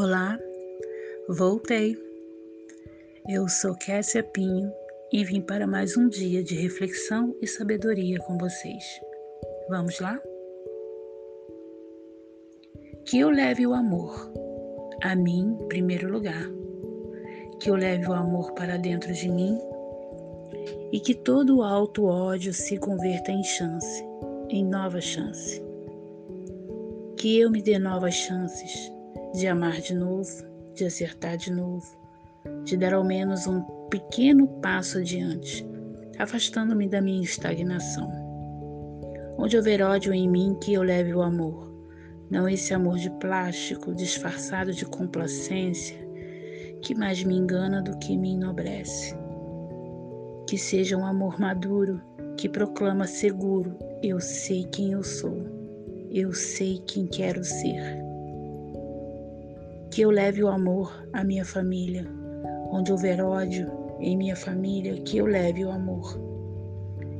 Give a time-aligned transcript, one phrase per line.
[0.00, 0.38] Olá,
[1.28, 1.98] voltei.
[3.28, 4.70] Eu sou Kessia Pinho
[5.12, 8.84] e vim para mais um dia de reflexão e sabedoria com vocês.
[9.68, 10.22] Vamos lá?
[13.06, 14.32] Que eu leve o amor
[15.02, 16.48] a mim em primeiro lugar.
[17.58, 19.58] Que eu leve o amor para dentro de mim
[20.92, 24.04] e que todo o alto ódio se converta em chance,
[24.48, 25.60] em nova chance.
[27.16, 28.96] Que eu me dê novas chances
[29.38, 30.28] de amar de novo,
[30.74, 31.86] de acertar de novo,
[32.64, 35.64] de dar ao menos um pequeno passo adiante,
[36.18, 38.10] afastando-me da minha estagnação.
[39.38, 41.72] Onde houver ódio em mim, que eu leve o amor,
[42.28, 45.96] não esse amor de plástico disfarçado de complacência
[46.82, 49.14] que mais me engana do que me enobrece.
[50.48, 52.02] Que seja um amor maduro
[52.36, 55.46] que proclama seguro: eu sei quem eu sou,
[56.10, 58.07] eu sei quem quero ser
[59.90, 62.06] que eu leve o amor à minha família.
[62.70, 66.18] Onde houver ódio em minha família, que eu leve o amor.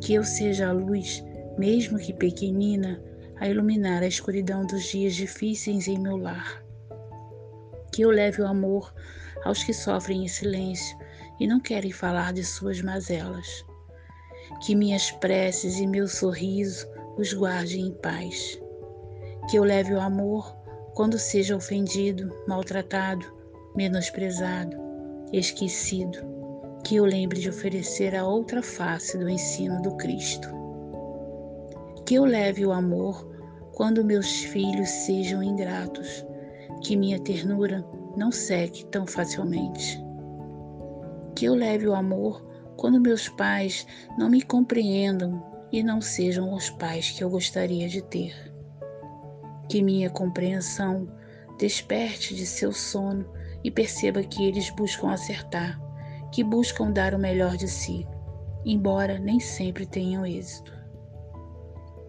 [0.00, 1.24] Que eu seja a luz,
[1.58, 3.02] mesmo que pequenina,
[3.40, 6.62] a iluminar a escuridão dos dias difíceis em meu lar.
[7.92, 8.94] Que eu leve o amor
[9.44, 10.96] aos que sofrem em silêncio
[11.40, 13.64] e não querem falar de suas mazelas.
[14.64, 16.86] Que minhas preces e meu sorriso
[17.18, 18.60] os guardem em paz.
[19.50, 20.61] Que eu leve o amor
[20.94, 23.24] quando seja ofendido, maltratado,
[23.74, 24.76] menosprezado,
[25.32, 26.18] esquecido,
[26.84, 30.48] que eu lembre de oferecer a outra face do ensino do Cristo.
[32.04, 33.26] Que eu leve o amor
[33.72, 36.26] quando meus filhos sejam ingratos,
[36.82, 37.84] que minha ternura
[38.16, 39.98] não seque tão facilmente.
[41.34, 42.44] Que eu leve o amor
[42.76, 43.86] quando meus pais
[44.18, 48.51] não me compreendam e não sejam os pais que eu gostaria de ter
[49.72, 51.08] que minha compreensão
[51.58, 53.24] desperte de seu sono
[53.64, 55.80] e perceba que eles buscam acertar,
[56.30, 58.06] que buscam dar o melhor de si,
[58.66, 60.78] embora nem sempre tenham êxito.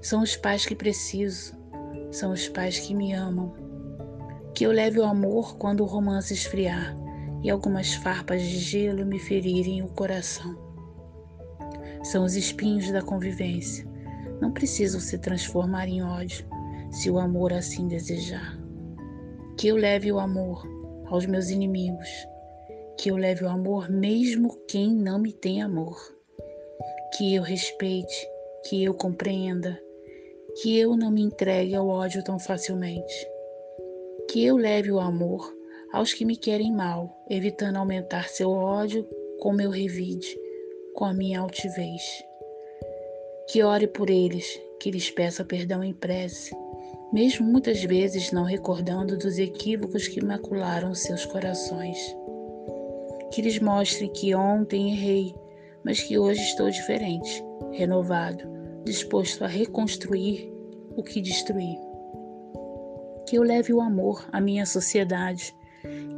[0.01, 1.57] São os pais que preciso,
[2.11, 3.53] são os pais que me amam.
[4.53, 6.93] Que eu leve o amor quando o romance esfriar
[7.41, 10.53] e algumas farpas de gelo me ferirem o coração.
[12.03, 13.87] São os espinhos da convivência,
[14.41, 16.45] não precisam se transformar em ódio
[16.93, 18.55] se o amor assim desejar.
[19.57, 20.63] Que eu leve o amor
[21.07, 22.09] aos meus inimigos,
[22.99, 25.97] que eu leve o amor mesmo quem não me tem amor.
[27.17, 28.27] Que eu respeite,
[28.69, 29.79] que eu compreenda,
[30.61, 33.27] que eu não me entregue ao ódio tão facilmente.
[34.29, 35.51] Que eu leve o amor
[35.91, 39.07] aos que me querem mal, evitando aumentar seu ódio
[39.39, 40.39] com meu revide,
[40.93, 42.23] com a minha altivez.
[43.49, 46.55] Que ore por eles, que lhes peça perdão em prece,
[47.13, 51.95] mesmo muitas vezes não recordando dos equívocos que macularam seus corações.
[53.31, 55.35] Que lhes mostre que ontem errei,
[55.85, 58.43] mas que hoje estou diferente, renovado,
[58.83, 60.51] disposto a reconstruir
[60.97, 61.77] o que destruí.
[63.27, 65.55] Que eu leve o amor à minha sociedade,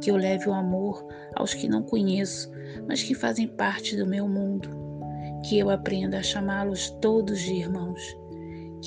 [0.00, 2.50] que eu leve o amor aos que não conheço,
[2.88, 4.70] mas que fazem parte do meu mundo,
[5.44, 8.00] que eu aprenda a chamá-los todos de irmãos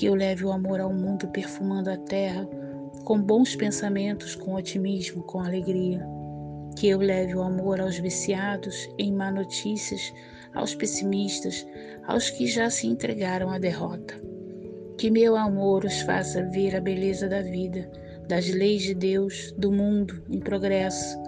[0.00, 2.48] que eu leve o amor ao mundo perfumando a terra,
[3.04, 6.02] com bons pensamentos, com otimismo, com alegria.
[6.78, 10.10] Que eu leve o amor aos viciados em má notícias,
[10.54, 11.66] aos pessimistas,
[12.06, 14.18] aos que já se entregaram à derrota.
[14.96, 17.86] Que meu amor os faça ver a beleza da vida,
[18.26, 21.18] das leis de Deus, do mundo em progresso,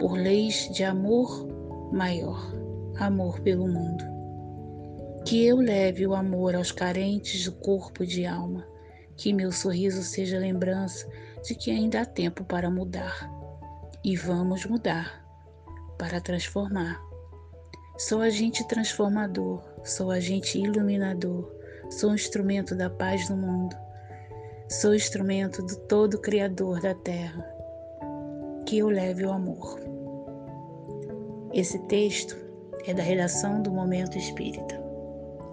[0.00, 1.46] por leis de amor
[1.92, 2.52] maior,
[2.98, 4.11] amor pelo mundo.
[5.24, 8.66] Que eu leve o amor aos carentes do corpo e de alma.
[9.16, 11.08] Que meu sorriso seja lembrança
[11.42, 13.30] de que ainda há tempo para mudar.
[14.04, 15.24] E vamos mudar
[15.96, 17.00] para transformar.
[17.96, 21.48] Sou agente transformador, sou agente iluminador,
[21.88, 23.76] sou instrumento da paz no mundo.
[24.68, 27.46] Sou instrumento do todo Criador da terra.
[28.66, 29.78] Que eu leve o amor.
[31.52, 32.36] Esse texto
[32.86, 34.81] é da redação do Momento Espírita.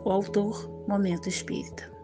[0.04, 1.99] O autor, Momento Espírita.